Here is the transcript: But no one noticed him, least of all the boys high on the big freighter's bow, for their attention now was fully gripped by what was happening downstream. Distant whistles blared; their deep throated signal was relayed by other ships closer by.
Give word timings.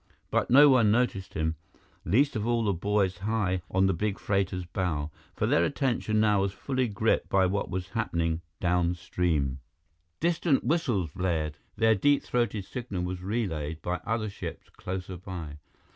But 0.31 0.49
no 0.49 0.67
one 0.67 0.89
noticed 0.89 1.35
him, 1.35 1.57
least 2.05 2.35
of 2.35 2.47
all 2.47 2.63
the 2.63 2.73
boys 2.73 3.19
high 3.19 3.61
on 3.69 3.85
the 3.85 3.93
big 3.93 4.17
freighter's 4.17 4.65
bow, 4.65 5.11
for 5.35 5.45
their 5.45 5.63
attention 5.63 6.19
now 6.19 6.41
was 6.41 6.53
fully 6.53 6.87
gripped 6.87 7.29
by 7.29 7.45
what 7.45 7.69
was 7.69 7.89
happening 7.89 8.41
downstream. 8.59 9.59
Distant 10.19 10.63
whistles 10.63 11.11
blared; 11.11 11.57
their 11.75 11.93
deep 11.93 12.23
throated 12.23 12.65
signal 12.65 13.03
was 13.03 13.21
relayed 13.21 13.79
by 13.83 13.97
other 14.03 14.31
ships 14.31 14.71
closer 14.71 15.17
by. 15.17 15.57